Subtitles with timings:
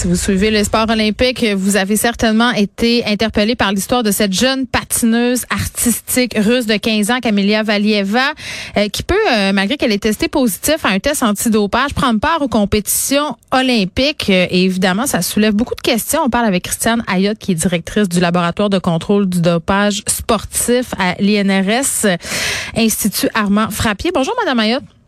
[0.00, 4.32] Si vous suivez le sport olympique, vous avez certainement été interpellé par l'histoire de cette
[4.32, 8.32] jeune patineuse artistique russe de 15 ans, Camélia Valieva,
[8.78, 12.40] euh, qui peut, euh, malgré qu'elle ait testé positif à un test antidopage, prendre part
[12.40, 14.30] aux compétitions olympiques.
[14.30, 16.22] Euh, et évidemment, ça soulève beaucoup de questions.
[16.24, 20.94] On parle avec Christiane Ayotte, qui est directrice du laboratoire de contrôle du dopage sportif
[20.98, 22.06] à l'INRS,
[22.74, 24.12] Institut Armand Frappier.
[24.14, 24.99] Bonjour, Madame Ayotte.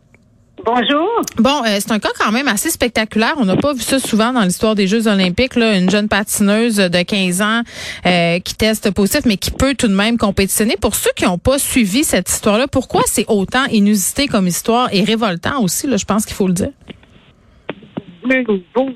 [0.65, 1.21] Bonjour.
[1.39, 3.33] Bon, euh, c'est un cas quand même assez spectaculaire.
[3.37, 5.55] On n'a pas vu ça souvent dans l'histoire des Jeux olympiques.
[5.55, 7.61] Là, une jeune patineuse de 15 ans
[8.05, 10.75] euh, qui teste positif, mais qui peut tout de même compétitionner.
[10.81, 15.03] Pour ceux qui n'ont pas suivi cette histoire-là, pourquoi c'est autant inusité comme histoire et
[15.03, 16.71] révoltant aussi, là, je pense qu'il faut le dire?
[18.23, 18.89] Le beau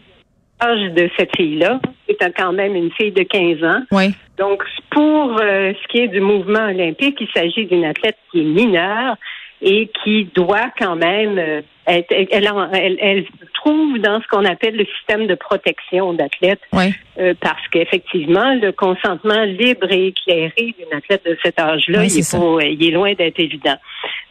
[0.61, 3.81] âge de cette fille-là, c'est quand même une fille de 15 ans.
[3.91, 4.13] Oui.
[4.37, 8.45] Donc, pour euh, ce qui est du mouvement olympique, il s'agit d'une athlète qui est
[8.45, 9.17] mineure
[9.61, 12.27] et qui doit quand même euh, être, elle,
[12.73, 16.93] elle, elle, se trouve dans ce qu'on appelle le système de protection d'athlètes Oui.
[17.19, 22.19] euh, parce qu'effectivement le consentement libre et éclairé d'une athlète de cet âge-là, Oui, il,
[22.19, 23.77] est pas- il est loin d'être évident.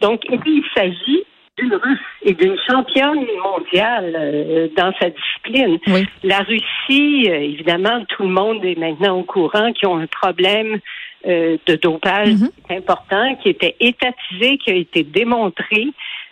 [0.01, 1.25] Donc il s'agit
[1.59, 5.79] d'une Russe et d'une championne mondiale euh, dans sa discipline.
[5.87, 6.05] Oui.
[6.23, 10.79] La Russie, euh, évidemment, tout le monde est maintenant au courant qu'ils ont un problème
[11.27, 12.51] euh, de dopage Mhm.
[12.71, 15.89] important qui était étatisé, qui a été démontré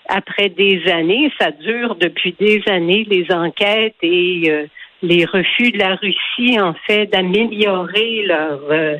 [0.08, 1.32] après des années.
[1.40, 4.66] Ça dure depuis des années, les enquêtes et euh,
[5.02, 8.96] les refus de la Russie, en fait, d'améliorer leur, euh,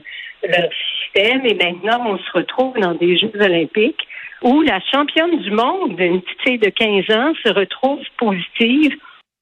[0.48, 0.68] leur
[1.02, 1.46] système.
[1.46, 4.06] Et maintenant, on se retrouve dans des Jeux olympiques
[4.42, 8.94] où la championne du monde, une petite fille de 15 ans, se retrouve positive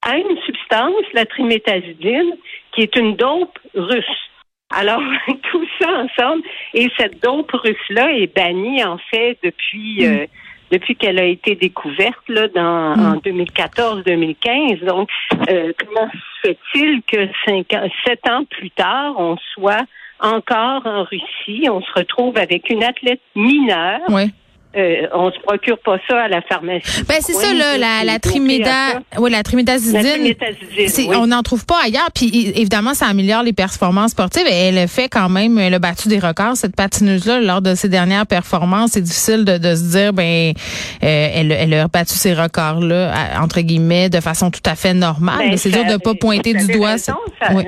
[0.03, 2.37] à une substance, la triméthazidine,
[2.73, 4.31] qui est une dope russe.
[4.73, 5.03] Alors,
[5.51, 6.43] tout ça ensemble,
[6.75, 10.27] et cette dope russe-là est bannie, en fait, depuis, euh,
[10.71, 14.85] depuis qu'elle a été découverte là, dans, en 2014-2015.
[14.85, 15.09] Donc,
[15.49, 19.85] euh, comment se fait-il que cinq ans, sept ans plus tard, on soit
[20.21, 24.01] encore en Russie, on se retrouve avec une athlète mineure.
[24.75, 27.03] Euh, on se procure pas ça à la pharmacie.
[27.07, 30.35] Ben c'est Oui, ça là, la, la triméda, oui, la trimédazidine.
[30.79, 31.09] oui.
[31.15, 32.09] On n'en trouve pas ailleurs.
[32.15, 34.47] Puis évidemment, ça améliore les performances sportives.
[34.47, 37.75] Et elle a fait quand même, elle a battu des records, cette patineuse-là, lors de
[37.75, 38.93] ses dernières performances.
[38.93, 40.53] C'est difficile de, de se dire, ben,
[41.05, 44.95] euh, elle, elle a battu ces records-là, à- entre guillemets, de façon tout à fait
[44.95, 45.51] normale.
[45.51, 46.93] Ben, c'est dur de pas pointer du doigt.
[46.93, 47.53] raison, ça.
[47.55, 47.65] Oui.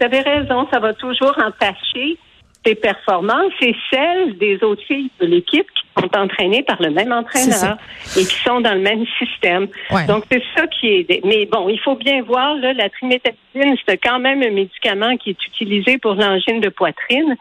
[0.00, 2.18] Vous avez raison, ça va toujours entacher
[2.64, 7.12] tes performances et celles des autres filles de l'équipe qui sont entraînées par le même
[7.12, 7.76] entraîneur
[8.16, 9.68] et qui sont dans le même système.
[9.90, 10.06] Ouais.
[10.06, 11.24] Donc, c'est ça qui est...
[11.24, 15.30] Mais bon, il faut bien voir, là, la triméthazidine, c'est quand même un médicament qui
[15.30, 17.36] est utilisé pour l'angine de poitrine.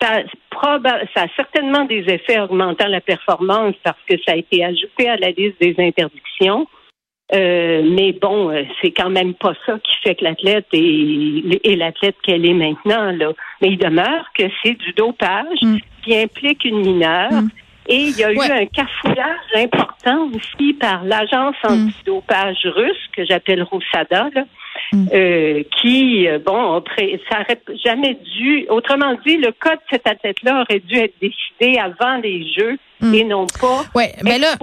[0.00, 0.22] Ça,
[1.14, 5.16] ça a certainement des effets augmentant la performance parce que ça a été ajouté à
[5.16, 6.68] la liste des interdictions.
[7.34, 11.76] Euh, mais bon, euh, c'est quand même pas ça qui fait que l'athlète est, est
[11.76, 13.12] l'athlète qu'elle est maintenant.
[13.12, 13.32] Là.
[13.60, 15.78] Mais il demeure que c'est du dopage Mm.
[16.02, 17.32] qui implique une mineure.
[17.32, 17.48] Mm.
[17.90, 23.62] Et il y a eu un cafouillage important aussi par l'agence antidopage russe, que j'appelle
[23.62, 24.44] Roussada, là,
[24.94, 26.82] euh, qui, euh, bon,
[27.30, 31.78] ça aurait jamais dû, autrement dit, le cas de cet athlète-là aurait dû être décidé
[31.78, 33.14] avant les Jeux Hmm.
[33.14, 34.56] et non pas ouais, mais là,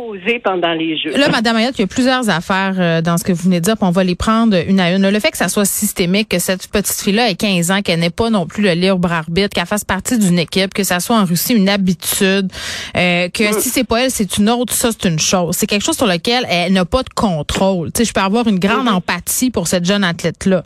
[0.44, 1.16] pendant les Jeux.
[1.16, 3.64] Là, Madame Ayotte, il y a plusieurs affaires euh, dans ce que vous venez de
[3.64, 5.10] dire, puis on va les prendre une à une.
[5.10, 8.10] Le fait que ça soit systémique, que cette petite fille-là ait 15 ans, qu'elle n'ait
[8.10, 11.24] pas non plus le libre arbitre, qu'elle fasse partie d'une équipe, que ça soit en
[11.24, 12.52] Russie une habitude,
[12.98, 15.56] euh, que si c'est pas elle, c'est une autre, ça c'est une chose.
[15.56, 17.94] C'est quelque chose sur lequel elle n'a pas de contrôle.
[17.94, 18.96] Tu sais, je peux avoir une grande hmm.
[18.96, 20.64] empathie pour cette jeune athlète-là.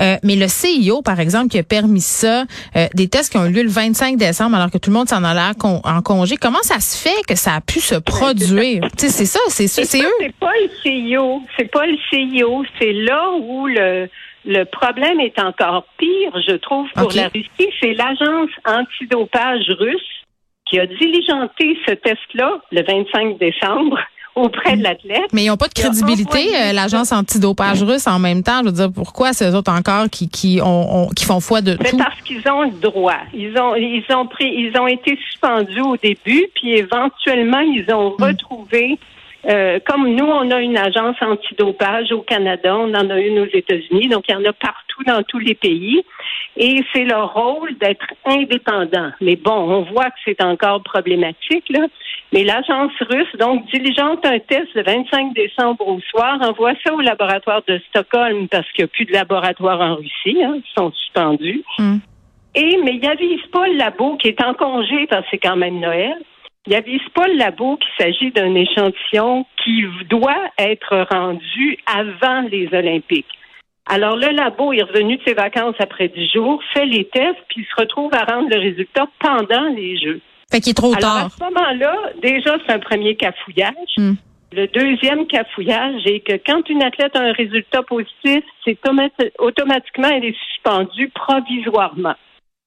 [0.00, 2.44] Euh, mais le CIO, par exemple, qui a permis ça,
[2.94, 5.24] des tests qui ont eu lieu le 25 décembre alors que tout le monde s'en
[5.24, 8.88] allait en congé, comment ça se fait que ça a pu se produire?
[8.96, 10.14] c'est ça, c'est ça, c'est eux.
[10.20, 11.42] C'est pas le CIO.
[11.56, 12.64] C'est pas le CIO.
[12.78, 14.08] C'est là où le,
[14.44, 17.70] le problème est encore pire, je trouve, pour la Russie.
[17.80, 20.22] C'est l'agence antidopage russe
[20.66, 23.98] qui a diligenté ce test-là le 25 décembre
[24.34, 25.32] auprès de l'athlète.
[25.32, 28.60] Mais ils n'ont pas de crédibilité, euh, l'agence antidopage russe en même temps.
[28.60, 31.96] Je veux dire, pourquoi ces autres encore qui, qui, ont, qui font foi de tout?
[31.96, 33.18] parce qu'ils ont le droit.
[33.34, 38.14] Ils ont, ils ont pris, ils ont été suspendus au début, puis éventuellement, ils ont
[38.18, 38.22] hmm.
[38.22, 38.98] retrouvé
[39.48, 43.48] euh, comme nous, on a une agence antidopage au Canada, on en a une aux
[43.52, 46.02] États-Unis, donc il y en a partout dans tous les pays.
[46.56, 49.10] Et c'est leur rôle d'être indépendant.
[49.20, 51.86] Mais bon, on voit que c'est encore problématique, là.
[52.32, 57.00] Mais l'agence russe, donc, diligente un test le 25 décembre au soir, envoie ça au
[57.00, 60.92] laboratoire de Stockholm parce qu'il n'y a plus de laboratoire en Russie, hein, ils sont
[60.92, 61.62] suspendus.
[61.78, 61.98] Hmm.
[62.54, 65.56] Et, mais il n'avise pas le labo qui est en congé parce que c'est quand
[65.56, 66.16] même Noël.
[66.66, 72.68] Il n'avise pas le labo qu'il s'agit d'un échantillon qui doit être rendu avant les
[72.72, 73.26] Olympiques.
[73.86, 77.66] Alors, le labo est revenu de ses vacances après dix jours, fait les tests, puis
[77.68, 80.20] se retrouve à rendre le résultat pendant les Jeux.
[80.52, 81.26] Fait qu'il est trop Alors, tard.
[81.26, 83.96] À ce moment-là, déjà, c'est un premier cafouillage.
[83.96, 84.12] Hmm.
[84.52, 88.78] Le deuxième cafouillage est que quand une athlète a un résultat positif, c'est
[89.38, 92.14] automatiquement, elle est suspendue provisoirement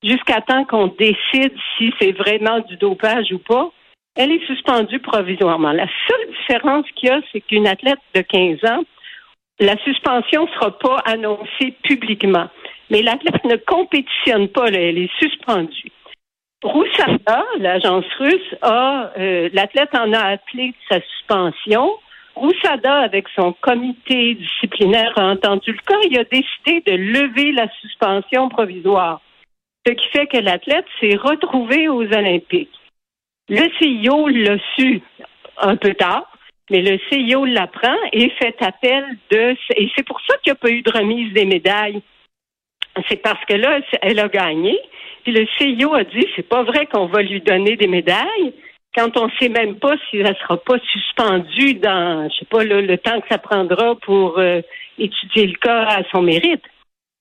[0.04, 3.72] jusqu'à temps qu'on décide si c'est vraiment du dopage ou pas
[4.16, 5.72] elle est suspendue provisoirement.
[5.72, 8.84] La seule différence qu'il y a, c'est qu'une athlète de 15 ans,
[9.60, 12.48] la suspension ne sera pas annoncée publiquement.
[12.90, 15.92] Mais l'athlète ne compétitionne pas, elle est suspendue.
[16.64, 21.92] Roussada, l'agence russe, a euh, l'athlète en a appelé sa suspension.
[22.36, 26.00] Roussada, avec son comité disciplinaire, a entendu le cas.
[26.10, 29.22] Il a décidé de lever la suspension provisoire.
[29.86, 32.72] Ce qui fait que l'athlète s'est retrouvé aux Olympiques.
[33.50, 35.02] Le CIO l'a su
[35.58, 36.32] un peu tard,
[36.70, 39.56] mais le CIO l'apprend et fait appel de.
[39.76, 42.02] Et c'est pour ça qu'il n'y a pas eu de remise des médailles.
[43.10, 44.80] C'est parce que là, elle a gagné.
[45.24, 48.54] Puis le CIO a dit c'est pas vrai qu'on va lui donner des médailles
[48.96, 52.64] quand on ne sait même pas si elle sera pas suspendue dans, je sais pas,
[52.64, 54.62] le temps que ça prendra pour euh,
[54.98, 56.64] étudier le cas à son mérite.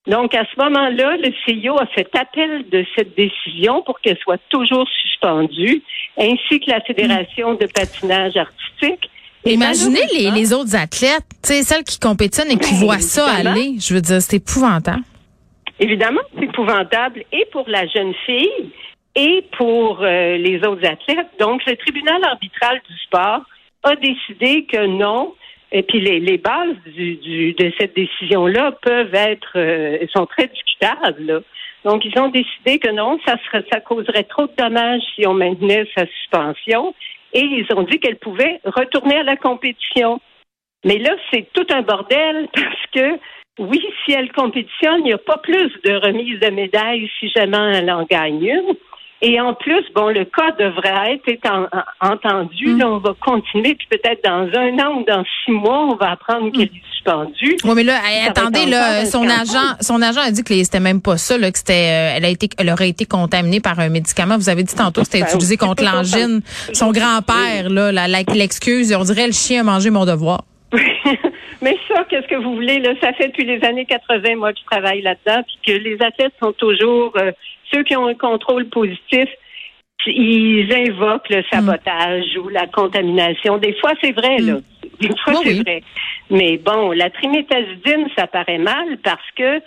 [0.07, 4.41] Donc, à ce moment-là, le CIO a fait appel de cette décision pour qu'elle soit
[4.51, 5.83] toujours suspendue,
[6.19, 9.11] ainsi que la Fédération de patinage artistique.
[9.47, 13.77] Imaginez les, les, autres athlètes, celles qui compétitionnent et qui ben, voient ça aller.
[13.79, 15.03] Je veux dire, c'est épouvantable.
[15.81, 18.71] Évidemment, c'est épouvantable et pour la jeune fille
[19.17, 21.29] et pour euh, les autres athlètes.
[21.39, 23.41] Donc, le tribunal arbitral du sport
[23.83, 25.35] a décidé que non,
[25.75, 31.43] et puis les, bases du, du, de cette décision-là peuvent être euh, sont très discutables.
[31.85, 35.35] Donc ils ont décidé que non, ça serait, ça causerait trop de dommages si on
[35.35, 36.95] maintenait sa suspension.
[37.33, 40.21] Et ils ont dit qu'elle pouvait retourner à la compétition.
[40.85, 43.19] Mais là, c'est tout un bordel parce que
[43.59, 47.79] oui, si elle compétitionne, il n'y a pas plus de remise de médailles si jamais
[47.79, 48.77] elle en gagne une.
[49.27, 52.75] Et en plus, bon, le cas devrait être, entendu.
[52.75, 52.83] Mm.
[52.83, 56.53] on va continuer, puis peut-être dans un an ou dans six mois, on va apprendre
[56.53, 57.57] qu'elle est suspendue.
[57.65, 61.17] Oui, mais là, attendez, là, son agent, son agent a dit que c'était même pas
[61.17, 64.37] ça, là, que c'était, euh, elle a été, elle aurait été contaminée par un médicament.
[64.37, 66.43] Vous avez dit tantôt que c'était ben, utilisé contre l'angine.
[66.75, 70.43] Son grand-père, là, l'excuse, on dirait le chien a mangé mon devoir.
[71.63, 72.79] Mais ça, qu'est-ce que vous voulez?
[72.81, 76.01] Là, ça fait depuis les années 80, moi, que je travaille là-dedans, puis que les
[76.03, 77.33] athlètes sont toujours euh,
[77.73, 79.29] ceux qui ont un contrôle positif,
[80.07, 83.59] ils invoquent le sabotage ou la contamination.
[83.59, 84.55] Des fois, c'est vrai, là.
[84.55, 84.63] Mm.
[85.01, 85.83] Des fois, c'est vrai.
[86.31, 89.61] Mais bon, la triméthazidine, ça paraît mal parce que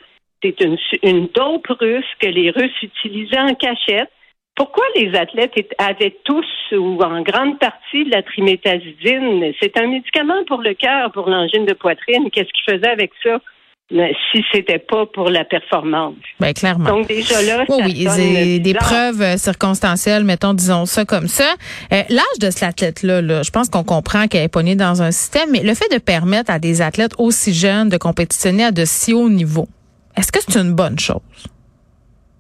[0.43, 4.11] c'est une, une dope russe que les Russes utilisaient en cachette.
[4.57, 9.53] Pourquoi les athlètes avaient tous ou en grande partie de la triméthazidine?
[9.61, 12.31] C'est un médicament pour le cœur, pour l'angine de poitrine.
[12.31, 13.39] Qu'est-ce qu'ils faisaient avec ça?
[13.89, 16.15] si c'était pas pour la performance.
[16.41, 16.89] Ben, clairement.
[16.89, 21.55] Donc déjà là, Oui, ça oui, des preuves euh, circonstancielles, mettons, disons ça comme ça.
[21.93, 25.11] Euh, L'âge de cet athlète-là, là, je pense qu'on comprend qu'elle est pognée dans un
[25.11, 28.83] système, mais le fait de permettre à des athlètes aussi jeunes de compétitionner à de
[28.83, 29.69] si hauts niveaux,
[30.17, 31.21] est-ce que c'est une bonne chose?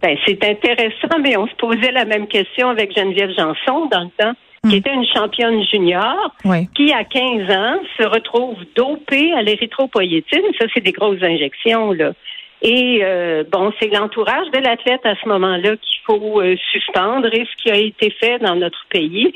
[0.07, 4.09] Ben, c'est intéressant, mais on se posait la même question avec Geneviève Janson dans le
[4.17, 4.31] temps,
[4.63, 4.79] qui Hmm.
[4.79, 6.69] était une championne junior, Oui.
[6.75, 10.43] qui à 15 ans se retrouve dopée à l'érythropoïétine.
[10.59, 12.13] Ça, c'est des grosses injections, là.
[12.61, 17.27] Et euh, bon, c'est l'entourage de l'athlète à ce moment-là qu'il faut euh, suspendre.
[17.33, 19.31] Et ce qui a été fait dans notre pays,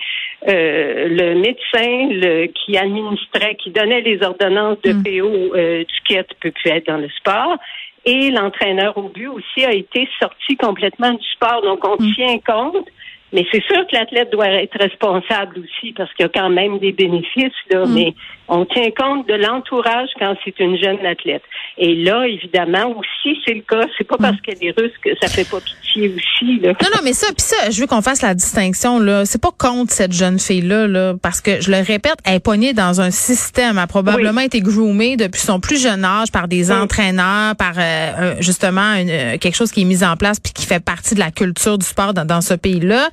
[0.48, 5.04] euh, le médecin le, qui administrait, qui donnait les ordonnances de Mm.
[5.04, 7.58] PO, euh, du kit peut plus être dans le sport.
[8.06, 11.62] Et l'entraîneur au but aussi a été sorti complètement du sport.
[11.62, 12.14] Donc, on Mm.
[12.14, 12.88] tient compte.
[13.34, 16.80] Mais c'est sûr que l'athlète doit être responsable aussi parce qu'il y a quand même
[16.80, 17.86] des bénéfices, là.
[17.86, 17.94] Mm.
[17.94, 18.14] Mais
[18.50, 21.44] on tient compte de l'entourage quand c'est une jeune athlète.
[21.78, 23.88] Et là, évidemment, aussi, c'est le cas.
[23.98, 26.74] C'est pas parce qu'elle est russe que ça fait pas pitié aussi, là.
[26.82, 29.24] Non, non, mais ça, puis ça, je veux qu'on fasse la distinction là.
[29.26, 32.40] C'est pas contre cette jeune fille là, là, parce que je le répète, elle est
[32.44, 36.50] pognée dans un système, elle a probablement été groomée depuis son plus jeune âge par
[36.50, 36.78] des Oui.
[36.78, 40.84] entraîneurs, par euh, justement une- quelque chose qui est mis en place puis qui fait
[40.84, 43.08] partie de la culture du sport dans, dans ce pays-là.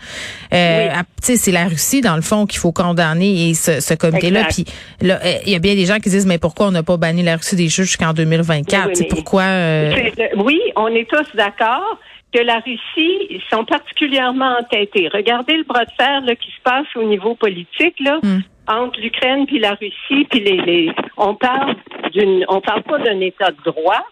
[0.53, 0.89] Euh, Oui.
[0.95, 3.95] à- Tu sais, c'est la Russie dans le fond qu'il faut condamner et ce, ce
[3.95, 4.45] comité-là.
[4.45, 4.65] Puis
[5.03, 6.97] là, euh, il y a bien des gens qui disent mais pourquoi on n'a pas
[6.97, 9.93] banni la Russie des jeux jusqu'en 2024 Oui, mais- pourquoi euh,
[10.37, 11.99] Oui, on est tous d'accord
[12.33, 15.09] que la Russie ils sont particulièrement entêtés.
[15.13, 18.41] Regardez le bras de fer là, qui se passe au niveau politique là, Hmm.
[18.67, 21.75] entre l'Ukraine puis la Russie, puis les, les on parle
[22.13, 24.05] d'une on parle pas d'un État de droit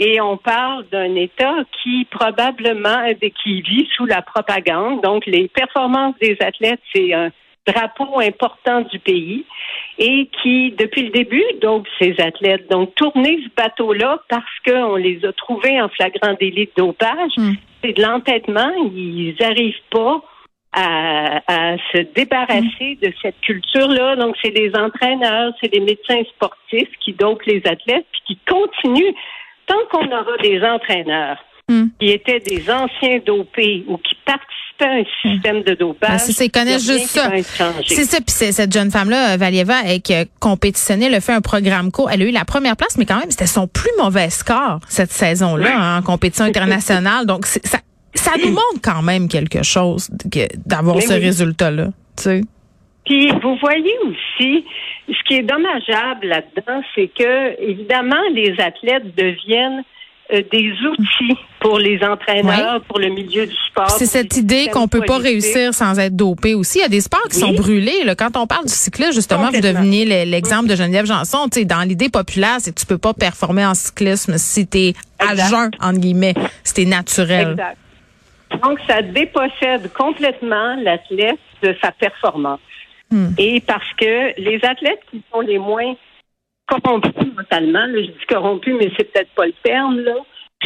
[0.00, 3.04] et on parle d'un État qui probablement
[3.42, 5.02] qui vit sous la propagande.
[5.02, 7.30] Donc les performances des athlètes, c'est un
[7.66, 9.44] drapeau important du pays
[9.98, 15.22] et qui, depuis le début, donc ces athlètes, donc tourner ce bateau-là parce qu'on les
[15.24, 17.52] a trouvés en flagrant délit de dopage, Hmm.
[17.84, 18.72] c'est de l'entêtement.
[18.94, 20.22] Ils n'arrivent pas
[20.72, 24.16] à, à se débarrasser de cette culture-là.
[24.16, 29.14] Donc, c'est des entraîneurs, c'est des médecins sportifs qui dopent les athlètes, puis qui continuent.
[29.70, 31.38] Tant qu'on aura des entraîneurs
[31.70, 31.86] Hmm.
[32.00, 36.48] qui étaient des anciens dopés ou qui participaient à un système de dopage, Ben, c'est
[36.48, 37.30] connaissent juste ça.
[37.86, 41.32] C'est ça, puis cette jeune femme-là, euh, Valieva, elle, qui a compétitionné, elle a fait
[41.32, 42.10] un programme court.
[42.10, 45.12] Elle a eu la première place, mais quand même, c'était son plus mauvais score cette
[45.12, 47.24] saison-là hein, en compétition internationale.
[47.24, 47.78] Donc, ça,
[48.14, 50.10] ça nous montre quand même quelque chose
[50.66, 51.20] d'avoir ce oui.
[51.20, 51.90] résultat-là.
[52.16, 52.40] Tu sais.
[53.06, 54.64] Puis vous voyez aussi,
[55.08, 59.82] ce qui est dommageable là-dedans, c'est que évidemment les athlètes deviennent
[60.32, 63.90] euh, des outils pour les entraîneurs, pour le milieu du sport.
[63.90, 66.78] C'est cette idée qu'on peut pas réussir sans être dopé aussi.
[66.78, 67.40] Il y a des sports qui Oui.
[67.40, 68.04] sont brûlés.
[68.04, 68.14] Là.
[68.14, 71.48] Quand on parle du cyclisme, justement, vous deveniez le- l'exemple de Geneviève Janson.
[71.52, 75.32] Tu dans l'idée populaire, c'est que tu peux pas performer en cyclisme si t'es à
[75.32, 75.48] Exact.
[75.50, 77.50] jeun, entre guillemets, si naturel.
[77.52, 77.76] Exact.
[78.62, 82.60] Donc, ça dépossède complètement l'athlète de sa performance.
[83.10, 83.30] Hmm.
[83.38, 85.94] Et parce que les athlètes qui sont les moins
[86.66, 90.14] corrompus mentalement, là, je dis corrompus, mais c'est peut-être pas le terme, là,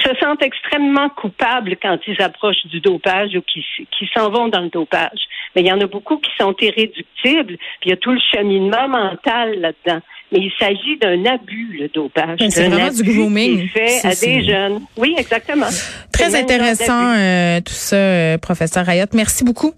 [0.03, 4.61] se sentent extrêmement coupables quand ils approchent du dopage ou qui, qui s'en vont dans
[4.61, 5.21] le dopage.
[5.55, 8.21] Mais il y en a beaucoup qui sont irréductibles, puis il y a tout le
[8.33, 10.01] cheminement mental là-dedans.
[10.33, 12.39] Mais il s'agit d'un abus, le dopage.
[12.41, 13.57] Ben, c'est vraiment du abus grooming.
[13.57, 14.81] qui est fait à des jeunes.
[14.97, 15.67] Oui, exactement.
[16.13, 19.07] Très intéressant euh, tout ça, euh, professeur Rayot.
[19.13, 19.75] Merci beaucoup.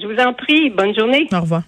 [0.00, 0.70] Je vous en prie.
[0.70, 1.28] Bonne journée.
[1.32, 1.62] Au revoir.